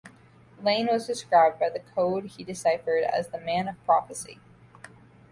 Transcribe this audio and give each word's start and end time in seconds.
Lane 0.63 0.87
was 0.87 1.05
described 1.05 1.59
by 1.59 1.69
the 1.69 1.79
code 1.93 2.25
he 2.25 2.43
deciphered 2.43 3.03
as 3.03 3.27
"the 3.27 3.39
Man 3.39 3.67
of 3.67 3.85
prophecy". 3.85 4.39